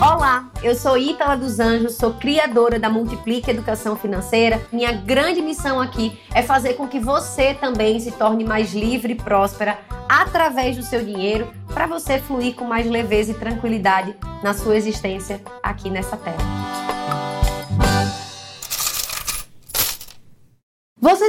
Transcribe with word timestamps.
Olá, 0.00 0.48
eu 0.62 0.74
sou 0.74 0.96
Ítala 0.96 1.36
dos 1.36 1.60
Anjos, 1.60 1.96
sou 1.96 2.14
criadora 2.14 2.78
da 2.78 2.88
Multiplique 2.88 3.50
Educação 3.50 3.94
Financeira. 3.94 4.66
Minha 4.72 4.90
grande 4.90 5.42
missão 5.42 5.78
aqui 5.78 6.18
é 6.34 6.42
fazer 6.42 6.74
com 6.74 6.88
que 6.88 6.98
você 6.98 7.52
também 7.52 8.00
se 8.00 8.10
torne 8.12 8.42
mais 8.42 8.72
livre 8.72 9.12
e 9.12 9.16
próspera 9.16 9.78
através 10.08 10.76
do 10.76 10.82
seu 10.82 11.04
dinheiro, 11.04 11.46
para 11.74 11.86
você 11.86 12.18
fluir 12.18 12.54
com 12.54 12.64
mais 12.64 12.86
leveza 12.86 13.32
e 13.32 13.34
tranquilidade 13.34 14.16
na 14.42 14.54
sua 14.54 14.76
existência 14.76 15.42
aqui 15.62 15.90
nessa 15.90 16.16
terra. 16.16 16.85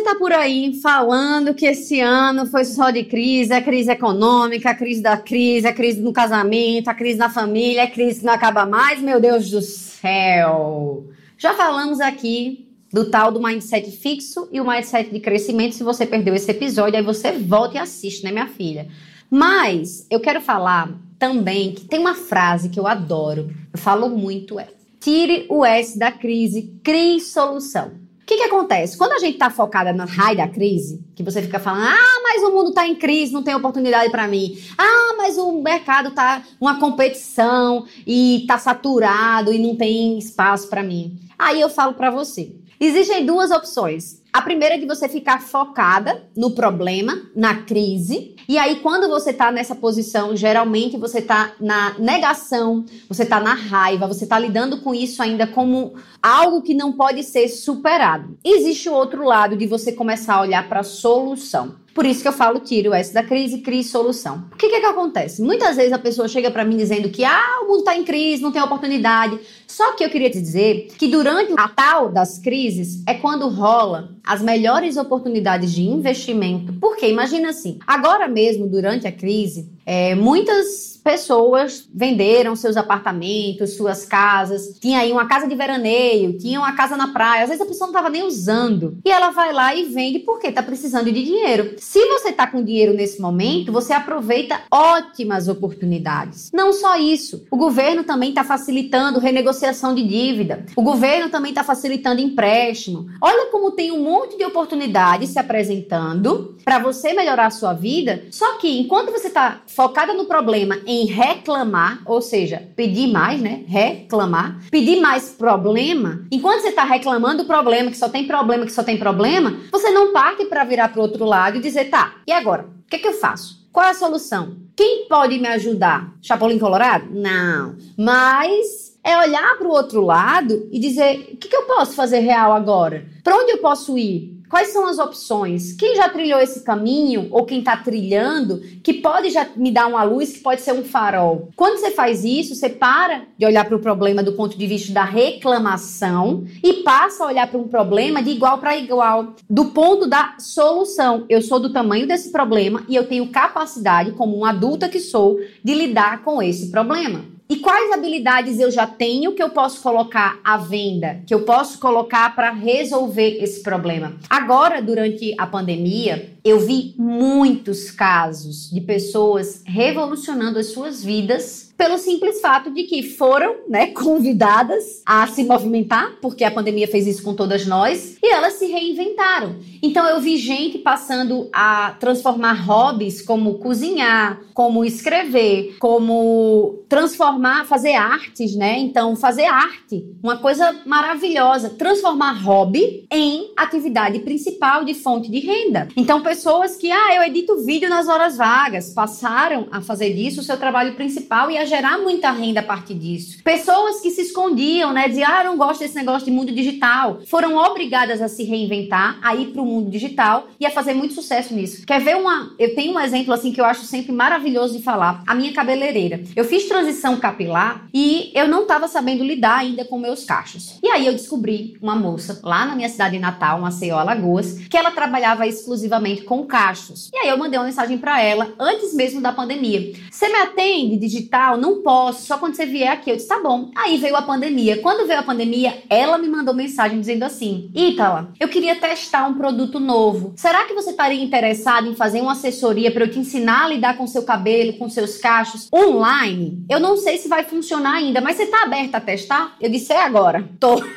Tá 0.07 0.15
por 0.15 0.31
aí 0.31 0.73
falando 0.81 1.53
que 1.53 1.65
esse 1.65 1.99
ano 1.99 2.45
foi 2.45 2.63
só 2.63 2.91
de 2.91 3.03
crise, 3.03 3.51
a 3.51 3.61
crise 3.61 3.91
econômica, 3.91 4.69
a 4.69 4.73
crise 4.73 5.01
da 5.01 5.17
crise, 5.17 5.67
a 5.67 5.73
crise 5.73 5.99
no 5.99 6.13
casamento, 6.13 6.87
a 6.87 6.93
crise 6.93 7.19
na 7.19 7.29
família, 7.29 7.83
a 7.83 7.91
crise 7.91 8.21
que 8.21 8.25
não 8.25 8.31
acaba 8.31 8.65
mais, 8.65 9.01
meu 9.01 9.19
Deus 9.19 9.49
do 9.49 9.61
céu. 9.61 11.07
Já 11.37 11.53
falamos 11.55 11.99
aqui 11.99 12.69
do 12.91 13.11
tal 13.11 13.33
do 13.33 13.43
mindset 13.43 13.91
fixo 13.91 14.47
e 14.49 14.61
o 14.61 14.65
mindset 14.65 15.11
de 15.11 15.19
crescimento. 15.19 15.75
Se 15.75 15.83
você 15.83 16.05
perdeu 16.05 16.33
esse 16.33 16.49
episódio, 16.49 16.97
aí 16.97 17.03
você 17.03 17.33
volta 17.33 17.75
e 17.75 17.77
assiste, 17.77 18.23
né, 18.23 18.31
minha 18.31 18.47
filha? 18.47 18.87
Mas 19.29 20.07
eu 20.09 20.21
quero 20.21 20.39
falar 20.39 20.89
também 21.19 21.73
que 21.73 21.83
tem 21.83 21.99
uma 21.99 22.15
frase 22.15 22.69
que 22.69 22.79
eu 22.79 22.87
adoro, 22.87 23.53
eu 23.73 23.77
falo 23.77 24.07
muito, 24.07 24.57
é 24.57 24.69
tire 25.01 25.45
o 25.49 25.65
S 25.65 25.99
da 25.99 26.13
crise, 26.13 26.79
crie 26.81 27.19
solução 27.19 28.06
que, 28.27 28.35
que 28.35 28.43
acontece? 28.43 28.97
Quando 28.97 29.13
a 29.13 29.19
gente 29.19 29.35
está 29.35 29.49
focada 29.49 29.93
na 29.93 30.03
raio 30.03 30.35
da 30.35 30.49
crise, 30.49 31.01
que 31.15 31.23
você 31.23 31.41
fica 31.41 31.59
falando, 31.59 31.85
ah, 31.87 32.21
mas 32.21 32.43
o 32.43 32.51
mundo 32.51 32.69
está 32.69 32.85
em 32.85 32.93
crise, 32.93 33.31
não 33.31 33.41
tem 33.41 33.55
oportunidade 33.55 34.11
para 34.11 34.27
mim. 34.27 34.61
Ah, 34.77 35.15
mas 35.17 35.37
o 35.37 35.61
mercado 35.61 36.09
está 36.09 36.43
uma 36.59 36.77
competição 36.77 37.85
e 38.05 38.41
está 38.41 38.57
saturado 38.57 39.53
e 39.53 39.57
não 39.57 39.77
tem 39.77 40.19
espaço 40.19 40.69
para 40.69 40.83
mim. 40.83 41.17
Aí 41.39 41.61
eu 41.61 41.69
falo 41.69 41.93
para 41.93 42.11
você, 42.11 42.53
existem 42.77 43.25
duas 43.25 43.49
opções. 43.49 44.16
A 44.31 44.41
primeira 44.41 44.75
é 44.75 44.77
de 44.77 44.85
você 44.85 45.09
ficar 45.09 45.41
focada 45.41 46.23
no 46.35 46.51
problema, 46.51 47.21
na 47.35 47.63
crise. 47.63 48.35
E 48.47 48.57
aí, 48.57 48.77
quando 48.77 49.09
você 49.09 49.33
tá 49.33 49.51
nessa 49.51 49.75
posição, 49.75 50.35
geralmente 50.35 50.95
você 50.95 51.21
tá 51.21 51.53
na 51.59 51.95
negação, 51.97 52.85
você 53.09 53.25
tá 53.25 53.39
na 53.39 53.53
raiva, 53.53 54.07
você 54.07 54.25
tá 54.25 54.37
lidando 54.37 54.81
com 54.81 54.93
isso 54.93 55.21
ainda 55.21 55.47
como 55.47 55.95
algo 56.21 56.61
que 56.61 56.73
não 56.73 56.93
pode 56.93 57.23
ser 57.23 57.47
superado. 57.49 58.37
Existe 58.43 58.89
o 58.89 58.93
outro 58.93 59.23
lado 59.25 59.57
de 59.57 59.65
você 59.65 59.91
começar 59.91 60.35
a 60.35 60.41
olhar 60.41 60.69
para 60.69 60.81
a 60.81 60.83
solução. 60.83 61.75
Por 61.97 62.05
isso 62.05 62.21
que 62.21 62.27
eu 62.27 62.33
falo, 62.33 62.59
tiro 62.59 62.93
essa 62.93 63.11
da 63.11 63.23
crise, 63.23 63.57
crie 63.61 63.83
solução. 63.83 64.45
O 64.53 64.55
que, 64.55 64.69
que, 64.69 64.75
é 64.75 64.79
que 64.79 64.85
acontece? 64.85 65.41
Muitas 65.41 65.75
vezes 65.75 65.91
a 65.91 65.97
pessoa 65.97 66.27
chega 66.27 66.51
para 66.51 66.63
mim 66.63 66.77
dizendo 66.77 67.09
que 67.09 67.25
ah, 67.25 67.61
o 67.63 67.67
mundo 67.67 67.79
está 67.79 67.97
em 67.97 68.03
crise, 68.03 68.43
não 68.43 68.51
tem 68.51 68.61
oportunidade. 68.61 69.39
Só 69.65 69.93
que 69.93 70.05
eu 70.05 70.09
queria 70.11 70.29
te 70.29 70.39
dizer 70.39 70.89
que 70.95 71.07
durante 71.07 71.53
a 71.57 71.67
tal 71.67 72.09
das 72.09 72.37
crises 72.37 73.01
é 73.07 73.15
quando 73.15 73.49
rola 73.49 74.15
as 74.27 74.41
melhores 74.41 74.97
oportunidades 74.97 75.71
de 75.71 75.83
investimento. 75.83 76.73
Porque 76.73 77.07
imagina 77.07 77.49
assim, 77.49 77.79
agora 77.87 78.27
mesmo, 78.27 78.67
durante 78.67 79.07
a 79.07 79.11
crise, 79.11 79.71
é, 79.85 80.13
muitas 80.15 80.99
pessoas 81.01 81.87
venderam 81.95 82.53
seus 82.53 82.75
apartamentos, 82.75 83.77
suas 83.77 84.03
casas. 84.03 84.77
Tinha 84.81 84.99
aí 84.99 85.13
uma 85.13 85.25
casa 85.25 85.47
de 85.47 85.55
veraneio, 85.55 86.37
tinha 86.37 86.59
uma 86.59 86.75
casa 86.75 86.97
na 86.97 87.07
praia. 87.07 87.43
Às 87.43 87.49
vezes 87.49 87.63
a 87.63 87.65
pessoa 87.65 87.87
não 87.87 87.93
estava 87.93 88.09
nem 88.09 88.23
usando. 88.23 88.97
E 89.05 89.09
ela 89.09 89.29
vai 89.29 89.53
lá 89.53 89.73
e 89.73 89.85
vende 89.85 90.19
porque 90.19 90.47
está 90.47 90.61
precisando 90.61 91.09
de 91.09 91.23
dinheiro. 91.23 91.75
Se 91.77 92.05
você 92.07 92.31
está 92.31 92.45
com 92.45 92.61
dinheiro 92.61 92.93
nesse 92.93 93.21
momento, 93.21 93.71
você 93.71 93.93
aproveita 93.93 94.59
ótimas 94.69 95.47
oportunidades. 95.47 96.51
Não 96.53 96.73
só 96.73 96.97
isso, 96.97 97.45
o 97.49 97.55
governo 97.55 98.03
também 98.03 98.29
está 98.29 98.43
facilitando 98.43 99.19
renegociação 99.19 99.95
de 99.95 100.05
dívida. 100.05 100.65
O 100.75 100.81
governo 100.81 101.29
também 101.29 101.51
está 101.51 101.63
facilitando 101.63 102.19
empréstimo. 102.19 103.05
Olha 103.21 103.49
como 103.49 103.71
tem 103.71 103.93
um 103.93 104.03
monte 104.03 104.16
de 104.25 104.43
oportunidades 104.43 105.29
se 105.29 105.39
apresentando 105.39 106.57
para 106.63 106.79
você 106.79 107.13
melhorar 107.13 107.47
a 107.47 107.51
sua 107.51 107.73
vida. 107.73 108.23
Só 108.31 108.57
que 108.57 108.79
enquanto 108.79 109.11
você 109.11 109.27
está 109.27 109.61
focada 109.67 110.13
no 110.13 110.25
problema 110.25 110.79
em 110.85 111.05
reclamar, 111.05 112.01
ou 112.05 112.21
seja, 112.21 112.67
pedir 112.75 113.07
mais, 113.07 113.41
né? 113.41 113.63
Reclamar, 113.67 114.61
pedir 114.71 114.99
mais 114.99 115.29
problema. 115.29 116.25
Enquanto 116.31 116.61
você 116.61 116.69
está 116.69 116.83
reclamando 116.83 117.43
do 117.43 117.45
problema, 117.47 117.91
que 117.91 117.97
só 117.97 118.09
tem 118.09 118.25
problema, 118.25 118.65
que 118.65 118.71
só 118.71 118.83
tem 118.83 118.97
problema, 118.97 119.57
você 119.71 119.91
não 119.91 120.11
parte 120.11 120.45
para 120.45 120.63
virar 120.63 120.89
para 120.89 120.99
o 120.99 121.03
outro 121.03 121.25
lado 121.25 121.57
e 121.57 121.61
dizer, 121.61 121.85
tá, 121.85 122.15
e 122.25 122.31
agora? 122.31 122.63
O 122.85 122.89
que, 122.89 122.95
é 122.95 122.99
que 122.99 123.07
eu 123.07 123.13
faço? 123.13 123.67
Qual 123.71 123.85
é 123.85 123.89
a 123.89 123.93
solução? 123.93 124.55
Quem 124.75 125.07
pode 125.07 125.37
me 125.39 125.47
ajudar? 125.47 126.13
Chapolin 126.21 126.57
Colorado? 126.57 127.07
Não. 127.11 127.75
Mas 127.97 128.96
é 129.07 129.17
olhar 129.17 129.57
para 129.57 129.67
o 129.67 129.71
outro 129.71 130.01
lado 130.01 130.67
e 130.69 130.77
dizer: 130.77 131.29
o 131.33 131.37
que, 131.37 131.47
que 131.47 131.55
eu 131.55 131.63
posso 131.63 131.93
fazer 131.93 132.19
real 132.19 132.51
agora? 132.51 133.05
Para 133.23 133.37
onde 133.37 133.51
eu 133.53 133.59
posso 133.59 133.97
ir? 133.97 134.35
Quais 134.49 134.69
são 134.69 134.85
as 134.87 134.97
opções? 134.97 135.73
Quem 135.73 135.95
já 135.97 136.07
trilhou 136.07 136.39
esse 136.39 136.61
caminho 136.61 137.27
ou 137.31 137.45
quem 137.45 137.59
está 137.59 137.75
trilhando 137.75 138.61
que 138.81 138.93
pode 138.93 139.29
já 139.29 139.45
me 139.57 139.71
dar 139.71 139.87
uma 139.87 140.03
luz 140.03 140.31
que 140.31 140.39
pode 140.39 140.61
ser 140.61 140.71
um 140.71 140.85
farol? 140.85 141.49
Quando 141.53 141.79
você 141.79 141.91
faz 141.91 142.23
isso, 142.23 142.55
você 142.55 142.69
para 142.69 143.23
de 143.37 143.45
olhar 143.45 143.65
para 143.65 143.75
o 143.75 143.81
problema 143.81 144.23
do 144.23 144.33
ponto 144.33 144.57
de 144.57 144.65
vista 144.65 144.93
da 144.93 145.03
reclamação 145.03 146.45
e 146.63 146.75
passa 146.75 147.25
a 147.25 147.27
olhar 147.27 147.47
para 147.47 147.59
um 147.59 147.67
problema 147.67 148.23
de 148.23 148.31
igual 148.31 148.57
para 148.57 148.77
igual, 148.77 149.35
do 149.49 149.65
ponto 149.65 150.07
da 150.07 150.35
solução. 150.39 151.25
Eu 151.27 151.41
sou 151.41 151.59
do 151.59 151.73
tamanho 151.73 152.07
desse 152.07 152.31
problema 152.31 152.85
e 152.87 152.95
eu 152.95 153.05
tenho 153.05 153.27
capacidade, 153.27 154.11
como 154.11 154.37
uma 154.37 154.51
adulta 154.51 154.87
que 154.87 154.99
sou, 154.99 155.37
de 155.61 155.73
lidar 155.73 156.23
com 156.23 156.41
esse 156.41 156.71
problema. 156.71 157.36
E 157.49 157.55
quais 157.55 157.93
habilidades 157.93 158.59
eu 158.59 158.69
já 158.69 158.85
tenho 158.85 159.31
que 159.31 159.41
eu 159.41 159.49
posso 159.49 159.81
colocar 159.81 160.37
à 160.43 160.57
venda, 160.57 161.21
que 161.25 161.33
eu 161.33 161.43
posso 161.43 161.79
colocar 161.79 162.35
para 162.35 162.51
resolver 162.51 163.41
esse 163.41 163.63
problema? 163.63 164.17
Agora, 164.29 164.81
durante 164.81 165.33
a 165.37 165.47
pandemia, 165.47 166.33
eu 166.43 166.59
vi 166.59 166.93
muitos 166.97 167.89
casos 167.89 168.69
de 168.69 168.81
pessoas 168.81 169.63
revolucionando 169.65 170.59
as 170.59 170.67
suas 170.67 171.01
vidas 171.01 171.66
pelo 171.77 171.97
simples 171.97 172.41
fato 172.41 172.71
de 172.71 172.83
que 172.83 173.03
foram, 173.03 173.57
né, 173.69 173.87
convidadas 173.87 175.03
a 175.05 175.27
se 175.27 175.43
movimentar, 175.43 176.17
porque 176.21 176.43
a 176.43 176.51
pandemia 176.51 176.87
fez 176.87 177.05
isso 177.05 177.21
com 177.21 177.35
todas 177.35 177.65
nós, 177.65 178.17
e 178.21 178.33
elas 178.33 178.53
se 178.53 178.65
reinventaram. 178.65 179.55
Então 179.81 180.05
eu 180.07 180.19
vi 180.19 180.37
gente 180.37 180.79
passando 180.79 181.47
a 181.53 181.91
transformar 181.99 182.53
hobbies 182.53 183.21
como 183.21 183.59
cozinhar, 183.59 184.41
como 184.53 184.83
escrever, 184.83 185.75
como 185.79 186.79
transformar, 186.89 187.65
fazer 187.65 187.93
artes, 187.93 188.55
né? 188.55 188.79
Então 188.79 189.15
fazer 189.15 189.45
arte, 189.45 190.03
uma 190.23 190.37
coisa 190.37 190.81
maravilhosa, 190.85 191.69
transformar 191.69 192.41
hobby 192.41 193.05
em 193.11 193.51
atividade 193.55 194.19
principal 194.19 194.83
de 194.83 194.95
fonte 194.95 195.29
de 195.29 195.39
renda. 195.39 195.87
Então 195.95 196.21
pessoas 196.21 196.75
que, 196.75 196.89
ah, 196.91 197.15
eu 197.15 197.23
edito 197.23 197.63
vídeo 197.63 197.87
nas 197.87 198.07
horas 198.07 198.35
vagas, 198.35 198.93
passaram 198.93 199.67
a 199.71 199.79
fazer 199.79 200.13
disso 200.13 200.41
o 200.41 200.43
seu 200.43 200.57
trabalho 200.57 200.95
principal 200.95 201.51
e 201.51 201.57
a 201.57 201.66
gerar 201.67 201.97
muita 201.99 202.31
renda 202.31 202.61
a 202.61 202.63
partir 202.63 202.95
disso. 202.95 203.43
Pessoas 203.43 203.99
que 204.01 204.09
se 204.09 204.21
escondiam, 204.21 204.93
né? 204.93 205.07
Diziam, 205.07 205.29
ah, 205.29 205.43
não 205.43 205.57
gosto 205.57 205.81
desse 205.81 205.95
negócio 205.95 206.25
de 206.25 206.31
mundo 206.31 206.51
digital. 206.51 207.19
Foram 207.27 207.55
obrigadas 207.55 208.21
a 208.21 208.27
se 208.27 208.43
reinventar, 208.43 209.19
a 209.21 209.35
ir 209.35 209.47
para 209.47 209.61
o 209.61 209.65
mundo 209.65 209.89
digital 209.89 210.47
e 210.59 210.65
a 210.65 210.71
fazer 210.71 210.93
muito 210.93 211.13
sucesso 211.13 211.53
nisso. 211.53 211.85
Quer 211.85 212.01
ver 212.01 212.15
uma. 212.15 212.53
Eu 212.57 212.73
tenho 212.75 212.93
um 212.93 212.99
exemplo 212.99 213.33
assim 213.33 213.51
que 213.51 213.61
eu 213.61 213.65
acho 213.65 213.85
sempre 213.85 214.11
maravilhoso 214.11 214.77
de 214.77 214.83
falar. 214.83 215.23
A 215.27 215.35
minha 215.35 215.53
cabeleireira. 215.53 216.23
Eu 216.35 216.45
fiz 216.45 216.67
transição 216.67 217.17
capilar 217.17 217.87
e 217.93 218.31
eu 218.33 218.47
não 218.47 218.63
estava 218.63 218.87
sabendo 218.87 219.23
lidar 219.23 219.59
ainda 219.59 219.85
com 219.85 219.99
meus 219.99 220.23
cachos. 220.23 220.77
E 220.81 220.87
aí 220.87 221.05
eu 221.05 221.13
descobri 221.13 221.77
uma 221.81 221.95
moça 221.95 222.39
lá 222.43 222.65
na 222.65 222.75
minha 222.75 222.89
cidade 222.89 223.19
natal, 223.19 223.59
Maceió, 223.59 223.97
Alagoas, 223.97 224.59
que 224.69 224.77
ela 224.77 224.91
trabalhava 224.91 225.47
exclusivamente 225.47 226.23
com 226.23 226.45
cachos. 226.45 227.09
E 227.13 227.17
aí 227.17 227.29
eu 227.29 227.37
mandei 227.37 227.59
uma 227.59 227.65
mensagem 227.65 227.97
para 227.97 228.21
ela 228.21 228.53
antes 228.59 228.93
mesmo 228.93 229.21
da 229.21 229.31
pandemia. 229.31 229.93
Você 230.09 230.27
me 230.29 230.35
atende 230.35 230.97
digital? 230.97 231.56
Não 231.57 231.81
posso, 231.81 232.25
só 232.25 232.37
quando 232.37 232.55
você 232.55 232.65
vier 232.65 232.91
aqui. 232.91 233.09
Eu 233.09 233.15
disse, 233.15 233.27
tá 233.27 233.39
bom. 233.41 233.71
Aí 233.75 233.97
veio 233.97 234.15
a 234.15 234.21
pandemia. 234.21 234.77
Quando 234.81 235.07
veio 235.07 235.19
a 235.19 235.23
pandemia, 235.23 235.83
ela 235.89 236.17
me 236.17 236.27
mandou 236.27 236.53
mensagem 236.53 236.99
dizendo 236.99 237.23
assim: 237.23 237.71
Ítala, 237.73 238.31
eu 238.39 238.47
queria 238.47 238.75
testar 238.75 239.27
um 239.27 239.35
produto 239.35 239.79
novo. 239.79 240.33
Será 240.35 240.65
que 240.65 240.73
você 240.73 240.91
estaria 240.91 241.23
interessado 241.23 241.89
em 241.89 241.95
fazer 241.95 242.21
uma 242.21 242.33
assessoria 242.33 242.91
para 242.91 243.05
eu 243.05 243.11
te 243.11 243.19
ensinar 243.19 243.65
a 243.65 243.69
lidar 243.69 243.97
com 243.97 244.07
seu 244.07 244.23
cabelo, 244.23 244.73
com 244.73 244.89
seus 244.89 245.17
cachos 245.17 245.67
online? 245.73 246.65
Eu 246.69 246.79
não 246.79 246.97
sei 246.97 247.17
se 247.17 247.27
vai 247.27 247.43
funcionar 247.43 247.95
ainda, 247.95 248.21
mas 248.21 248.37
você 248.37 248.45
tá 248.45 248.63
aberta 248.63 248.97
a 248.97 249.01
testar? 249.01 249.55
Eu 249.59 249.69
disse, 249.69 249.93
é 249.93 250.03
agora. 250.03 250.47
Tô. 250.59 250.81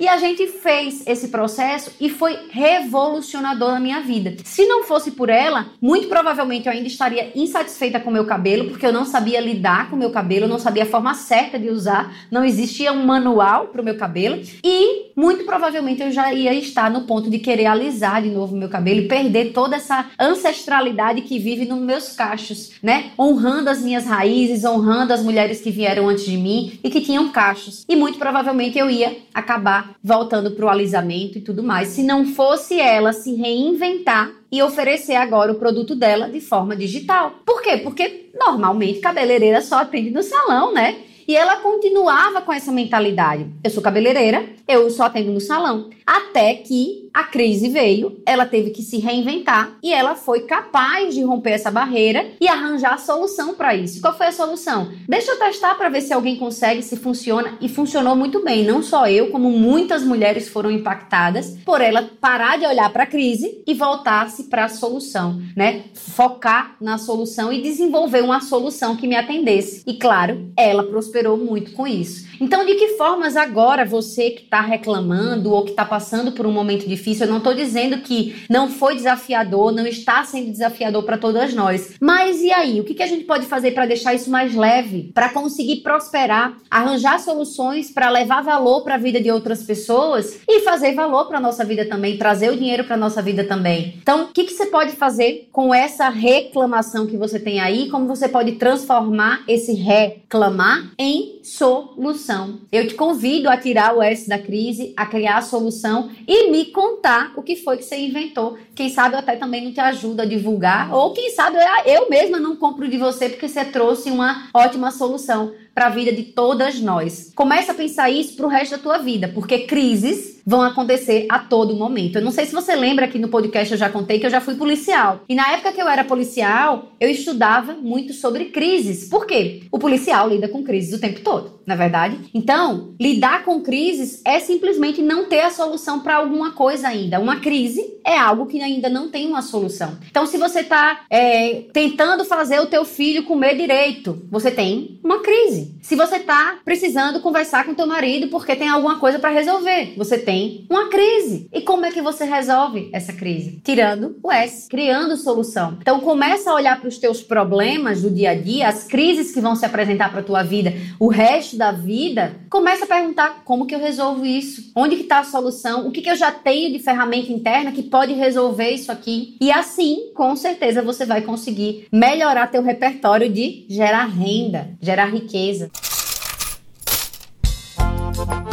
E 0.00 0.08
a 0.08 0.16
gente 0.16 0.46
fez 0.48 1.06
esse 1.06 1.28
processo 1.28 1.92
e 2.00 2.10
foi 2.10 2.36
revolucionador 2.50 3.70
na 3.70 3.80
minha 3.80 4.00
vida. 4.00 4.36
Se 4.44 4.66
não 4.66 4.82
fosse 4.82 5.12
por 5.12 5.30
ela, 5.30 5.66
muito 5.80 6.08
provavelmente 6.08 6.66
eu 6.66 6.72
ainda 6.72 6.88
estaria 6.88 7.30
insatisfeita 7.34 8.00
com 8.00 8.10
meu 8.10 8.26
cabelo, 8.26 8.70
porque 8.70 8.84
eu 8.84 8.92
não 8.92 9.04
sabia 9.04 9.40
lidar 9.40 9.88
com 9.88 9.93
meu 9.96 10.10
cabelo, 10.10 10.48
não 10.48 10.58
sabia 10.58 10.84
a 10.84 10.86
forma 10.86 11.14
certa 11.14 11.58
de 11.58 11.68
usar, 11.70 12.14
não 12.30 12.44
existia 12.44 12.92
um 12.92 13.04
manual 13.04 13.68
para 13.68 13.80
o 13.80 13.84
meu 13.84 13.96
cabelo. 13.96 14.40
E 14.62 15.12
muito 15.16 15.44
provavelmente 15.44 16.02
eu 16.02 16.10
já 16.10 16.32
ia 16.32 16.54
estar 16.54 16.90
no 16.90 17.02
ponto 17.02 17.30
de 17.30 17.38
querer 17.38 17.66
alisar 17.66 18.22
de 18.22 18.30
novo 18.30 18.56
meu 18.56 18.68
cabelo 18.68 19.00
e 19.00 19.08
perder 19.08 19.52
toda 19.52 19.76
essa 19.76 20.06
ancestralidade 20.18 21.22
que 21.22 21.38
vive 21.38 21.64
nos 21.64 21.80
meus 21.80 22.12
cachos, 22.12 22.72
né? 22.82 23.10
Honrando 23.18 23.70
as 23.70 23.80
minhas 23.80 24.06
raízes, 24.06 24.64
honrando 24.64 25.12
as 25.12 25.22
mulheres 25.22 25.60
que 25.60 25.70
vieram 25.70 26.08
antes 26.08 26.24
de 26.24 26.36
mim 26.36 26.78
e 26.82 26.90
que 26.90 27.00
tinham 27.00 27.30
cachos. 27.30 27.84
E 27.88 27.96
muito 27.96 28.18
provavelmente 28.18 28.78
eu 28.78 28.90
ia 28.90 29.16
acabar 29.32 29.94
voltando 30.02 30.52
pro 30.52 30.68
alisamento 30.68 31.38
e 31.38 31.40
tudo 31.40 31.62
mais, 31.62 31.88
se 31.88 32.02
não 32.02 32.26
fosse 32.26 32.80
ela 32.80 33.12
se 33.12 33.34
reinventar 33.34 34.30
e 34.54 34.62
oferecer 34.62 35.16
agora 35.16 35.50
o 35.50 35.56
produto 35.56 35.96
dela 35.96 36.28
de 36.28 36.40
forma 36.40 36.76
digital. 36.76 37.40
Por 37.44 37.60
quê? 37.60 37.78
Porque 37.78 38.30
normalmente 38.38 39.00
cabeleireira 39.00 39.60
só 39.60 39.78
atende 39.78 40.12
no 40.12 40.22
salão, 40.22 40.72
né? 40.72 40.96
E 41.26 41.34
ela 41.34 41.56
continuava 41.56 42.40
com 42.40 42.52
essa 42.52 42.70
mentalidade. 42.70 43.48
Eu 43.64 43.70
sou 43.70 43.82
cabeleireira, 43.82 44.48
eu 44.68 44.88
só 44.90 45.06
atendo 45.06 45.32
no 45.32 45.40
salão. 45.40 45.90
Até 46.06 46.54
que 46.54 47.03
a 47.14 47.22
crise 47.22 47.68
veio, 47.68 48.20
ela 48.26 48.44
teve 48.44 48.70
que 48.70 48.82
se 48.82 48.98
reinventar 48.98 49.78
e 49.80 49.92
ela 49.92 50.16
foi 50.16 50.40
capaz 50.40 51.14
de 51.14 51.22
romper 51.22 51.52
essa 51.52 51.70
barreira 51.70 52.32
e 52.40 52.48
arranjar 52.48 52.94
a 52.94 52.98
solução 52.98 53.54
para 53.54 53.72
isso. 53.72 54.00
Qual 54.00 54.16
foi 54.16 54.26
a 54.26 54.32
solução? 54.32 54.90
Deixa 55.08 55.30
eu 55.30 55.38
testar 55.38 55.76
para 55.76 55.88
ver 55.88 56.00
se 56.00 56.12
alguém 56.12 56.34
consegue, 56.34 56.82
se 56.82 56.96
funciona 56.96 57.56
e 57.60 57.68
funcionou 57.68 58.16
muito 58.16 58.42
bem. 58.42 58.64
Não 58.64 58.82
só 58.82 59.06
eu, 59.06 59.30
como 59.30 59.48
muitas 59.48 60.02
mulheres 60.02 60.48
foram 60.48 60.72
impactadas 60.72 61.56
por 61.64 61.80
ela 61.80 62.10
parar 62.20 62.58
de 62.58 62.66
olhar 62.66 62.92
para 62.92 63.04
a 63.04 63.06
crise 63.06 63.62
e 63.64 63.74
voltar-se 63.74 64.44
para 64.44 64.64
a 64.64 64.68
solução, 64.68 65.40
né? 65.54 65.84
Focar 65.94 66.74
na 66.80 66.98
solução 66.98 67.52
e 67.52 67.62
desenvolver 67.62 68.24
uma 68.24 68.40
solução 68.40 68.96
que 68.96 69.06
me 69.06 69.14
atendesse. 69.14 69.84
E 69.86 69.94
claro, 69.94 70.50
ela 70.56 70.82
prosperou 70.82 71.36
muito 71.36 71.72
com 71.72 71.86
isso. 71.86 72.26
Então, 72.40 72.64
de 72.64 72.74
que 72.74 72.96
formas 72.96 73.36
agora 73.36 73.84
você 73.84 74.30
que 74.30 74.42
está 74.42 74.60
reclamando 74.60 75.52
ou 75.52 75.64
que 75.64 75.70
está 75.70 75.84
passando 75.84 76.32
por 76.32 76.46
um 76.46 76.52
momento 76.52 76.88
difícil, 76.88 77.26
eu 77.26 77.30
não 77.30 77.38
estou 77.38 77.54
dizendo 77.54 77.98
que 77.98 78.34
não 78.48 78.68
foi 78.68 78.96
desafiador, 78.96 79.72
não 79.72 79.86
está 79.86 80.24
sendo 80.24 80.50
desafiador 80.50 81.02
para 81.04 81.18
todas 81.18 81.54
nós. 81.54 81.94
Mas 82.00 82.40
e 82.42 82.52
aí? 82.52 82.80
O 82.80 82.84
que, 82.84 82.94
que 82.94 83.02
a 83.02 83.06
gente 83.06 83.24
pode 83.24 83.46
fazer 83.46 83.72
para 83.72 83.86
deixar 83.86 84.14
isso 84.14 84.30
mais 84.30 84.54
leve? 84.54 85.10
Para 85.14 85.28
conseguir 85.28 85.76
prosperar, 85.76 86.56
arranjar 86.70 87.18
soluções 87.20 87.90
para 87.90 88.10
levar 88.10 88.42
valor 88.42 88.82
para 88.82 88.94
a 88.94 88.98
vida 88.98 89.20
de 89.20 89.30
outras 89.30 89.62
pessoas 89.62 90.40
e 90.48 90.60
fazer 90.60 90.94
valor 90.94 91.26
para 91.26 91.40
nossa 91.40 91.64
vida 91.64 91.84
também, 91.84 92.16
trazer 92.16 92.50
o 92.50 92.56
dinheiro 92.56 92.84
para 92.84 92.96
nossa 92.96 93.22
vida 93.22 93.44
também. 93.44 93.98
Então, 94.02 94.24
o 94.24 94.26
que, 94.28 94.44
que 94.44 94.52
você 94.52 94.66
pode 94.66 94.92
fazer 94.92 95.48
com 95.52 95.74
essa 95.74 96.08
reclamação 96.08 97.06
que 97.06 97.16
você 97.16 97.38
tem 97.38 97.60
aí? 97.60 97.88
Como 97.88 98.06
você 98.06 98.28
pode 98.28 98.52
transformar 98.52 99.42
esse 99.46 99.72
reclamar 99.74 100.92
em 100.98 101.40
solução? 101.42 102.23
Eu 102.72 102.88
te 102.88 102.94
convido 102.94 103.48
a 103.48 103.56
tirar 103.56 103.94
o 103.94 104.02
S 104.02 104.28
da 104.28 104.38
crise, 104.38 104.92
a 104.96 105.06
criar 105.06 105.38
a 105.38 105.42
solução 105.42 106.10
e 106.26 106.50
me 106.50 106.66
contar 106.66 107.32
o 107.36 107.42
que 107.42 107.56
foi 107.56 107.76
que 107.76 107.84
você 107.84 107.96
inventou. 107.96 108.56
Quem 108.74 108.88
sabe 108.88 109.14
eu 109.14 109.18
até 109.18 109.36
também 109.36 109.64
não 109.64 109.72
te 109.72 109.80
ajudo 109.80 110.20
a 110.20 110.24
divulgar, 110.24 110.92
ou 110.94 111.12
quem 111.12 111.30
sabe 111.30 111.58
eu 111.86 112.08
mesma 112.08 112.40
não 112.40 112.56
compro 112.56 112.88
de 112.88 112.96
você 112.96 113.28
porque 113.28 113.48
você 113.48 113.64
trouxe 113.64 114.10
uma 114.10 114.48
ótima 114.54 114.90
solução 114.90 115.52
para 115.74 115.86
a 115.86 115.90
vida 115.90 116.12
de 116.12 116.22
todas 116.22 116.80
nós. 116.80 117.32
Começa 117.34 117.72
a 117.72 117.74
pensar 117.74 118.10
isso 118.10 118.36
para 118.36 118.46
o 118.46 118.48
resto 118.48 118.72
da 118.72 118.82
tua 118.82 118.98
vida, 118.98 119.28
porque 119.34 119.60
crises 119.60 120.34
vão 120.46 120.62
acontecer 120.62 121.26
a 121.28 121.38
todo 121.38 121.74
momento. 121.74 122.16
Eu 122.16 122.22
não 122.22 122.30
sei 122.30 122.44
se 122.44 122.52
você 122.52 122.76
lembra 122.76 123.08
que 123.08 123.18
no 123.18 123.28
podcast 123.28 123.72
eu 123.72 123.78
já 123.78 123.88
contei 123.88 124.18
que 124.18 124.26
eu 124.26 124.30
já 124.30 124.40
fui 124.40 124.54
policial. 124.54 125.22
E 125.28 125.34
na 125.34 125.50
época 125.52 125.72
que 125.72 125.80
eu 125.80 125.88
era 125.88 126.04
policial, 126.04 126.92
eu 127.00 127.08
estudava 127.08 127.74
muito 127.74 128.12
sobre 128.12 128.46
crises. 128.46 129.08
Por 129.08 129.26
quê? 129.26 129.62
O 129.70 129.78
policial 129.78 130.28
lida 130.28 130.48
com 130.48 130.62
crises 130.62 130.94
o 130.94 131.00
tempo 131.00 131.20
todo, 131.20 131.60
na 131.66 131.74
é 131.74 131.76
verdade. 131.76 132.18
Então, 132.34 132.94
lidar 133.00 133.44
com 133.44 133.62
crises 133.62 134.20
é 134.24 134.38
simplesmente 134.38 135.00
não 135.00 135.24
ter 135.24 135.40
a 135.40 135.50
solução 135.50 136.00
para 136.00 136.16
alguma 136.16 136.52
coisa 136.52 136.88
ainda. 136.88 137.18
Uma 137.18 137.40
crise 137.40 137.82
é 138.04 138.18
algo 138.18 138.46
que 138.46 138.60
ainda 138.60 138.88
não 138.88 139.08
tem 139.08 139.26
uma 139.26 139.42
solução. 139.42 139.96
Então, 140.10 140.26
se 140.26 140.36
você 140.36 140.60
está 140.60 141.00
é, 141.08 141.64
tentando 141.72 142.24
fazer 142.24 142.60
o 142.60 142.66
teu 142.66 142.84
filho 142.84 143.24
comer 143.24 143.56
direito, 143.56 144.22
você 144.30 144.50
tem 144.50 145.00
uma 145.02 145.20
crise. 145.20 145.63
Se 145.82 145.96
você 145.96 146.16
está 146.16 146.58
precisando 146.64 147.20
conversar 147.20 147.64
com 147.64 147.74
teu 147.74 147.86
marido 147.86 148.28
porque 148.28 148.56
tem 148.56 148.68
alguma 148.68 148.98
coisa 148.98 149.18
para 149.18 149.30
resolver, 149.30 149.94
você 149.96 150.18
tem 150.18 150.66
uma 150.70 150.88
crise. 150.88 151.48
E 151.52 151.60
como 151.60 151.84
é 151.84 151.92
que 151.92 152.02
você 152.02 152.24
resolve 152.24 152.90
essa 152.92 153.12
crise? 153.12 153.60
Tirando 153.64 154.16
o 154.22 154.32
S, 154.32 154.68
criando 154.68 155.16
solução. 155.16 155.78
Então 155.80 156.00
começa 156.00 156.50
a 156.50 156.54
olhar 156.54 156.80
para 156.80 156.88
os 156.88 156.98
teus 156.98 157.22
problemas 157.22 158.02
do 158.02 158.10
dia 158.10 158.30
a 158.30 158.34
dia, 158.34 158.68
as 158.68 158.84
crises 158.84 159.32
que 159.32 159.40
vão 159.40 159.54
se 159.54 159.64
apresentar 159.64 160.10
para 160.10 160.22
tua 160.22 160.42
vida, 160.42 160.72
o 160.98 161.08
resto 161.08 161.56
da 161.56 161.72
vida. 161.72 162.36
Começa 162.50 162.84
a 162.84 162.88
perguntar 162.88 163.42
como 163.44 163.66
que 163.66 163.74
eu 163.74 163.80
resolvo 163.80 164.24
isso? 164.24 164.72
Onde 164.74 164.96
que 164.96 165.02
está 165.02 165.20
a 165.20 165.24
solução? 165.24 165.86
O 165.86 165.92
que 165.92 166.02
que 166.02 166.10
eu 166.10 166.16
já 166.16 166.32
tenho 166.32 166.72
de 166.72 166.78
ferramenta 166.78 167.32
interna 167.32 167.72
que 167.72 167.82
pode 167.82 168.12
resolver 168.12 168.70
isso 168.70 168.90
aqui? 168.90 169.36
E 169.40 169.50
assim, 169.50 170.12
com 170.14 170.34
certeza 170.34 170.82
você 170.82 171.04
vai 171.04 171.22
conseguir 171.22 171.86
melhorar 171.92 172.48
teu 172.48 172.62
repertório 172.62 173.30
de 173.30 173.66
gerar 173.68 174.06
renda, 174.06 174.70
gerar 174.80 175.06
riqueza 175.06 175.53
beleza? 175.54 175.70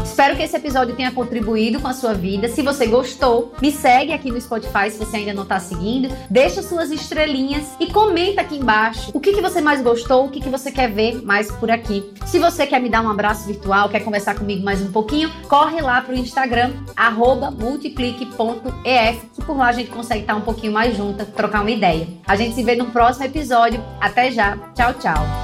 Espero 0.04 0.36
que 0.36 0.44
esse 0.44 0.56
episódio 0.56 0.96
tenha 0.96 1.12
contribuído 1.12 1.80
com 1.80 1.88
a 1.88 1.94
sua 1.94 2.14
vida. 2.14 2.48
Se 2.48 2.62
você 2.62 2.86
gostou, 2.86 3.54
me 3.62 3.72
segue 3.72 4.12
aqui 4.12 4.30
no 4.30 4.40
Spotify 4.40 4.92
se 4.92 4.98
você 4.98 5.18
ainda 5.18 5.34
não 5.34 5.44
está 5.44 5.60
seguindo. 5.60 6.16
Deixa 6.30 6.62
suas 6.62 6.92
estrelinhas 6.92 7.66
e 7.80 7.88
comenta 7.88 8.42
aqui 8.42 8.58
embaixo 8.58 9.10
o 9.14 9.20
que, 9.20 9.34
que 9.34 9.42
você 9.42 9.62
mais 9.62 9.82
gostou, 9.82 10.26
o 10.26 10.30
que, 10.30 10.40
que 10.40 10.50
você 10.50 10.72
quer 10.72 10.92
ver 10.92 11.24
mais 11.24 11.50
por 11.52 11.72
aqui. 11.72 12.14
Se 12.26 12.38
você 12.38 12.68
quer 12.68 12.80
me 12.80 12.90
dar 12.90 13.02
um 13.02 13.10
abraço 13.10 13.48
virtual, 13.48 13.90
quer 13.90 14.02
conversar 14.02 14.36
comigo 14.36 14.64
mais 14.64 14.82
um 14.82 14.92
pouquinho, 14.92 15.32
corre 15.48 15.82
lá 15.82 16.02
pro 16.02 16.14
Instagram, 16.14 16.74
multiplique.ef, 17.60 19.26
que 19.34 19.44
por 19.44 19.58
lá 19.58 19.68
a 19.68 19.72
gente 19.72 19.90
consegue 19.90 20.22
estar 20.22 20.36
um 20.36 20.42
pouquinho 20.42 20.74
mais 20.74 20.96
junta, 20.96 21.26
trocar 21.26 21.62
uma 21.62 21.72
ideia. 21.72 22.08
A 22.28 22.36
gente 22.36 22.54
se 22.54 22.64
vê 22.64 22.76
no 22.76 22.88
próximo 22.88 23.26
episódio. 23.26 23.84
Até 24.00 24.32
já. 24.32 24.58
Tchau, 24.76 24.94
tchau. 24.96 25.41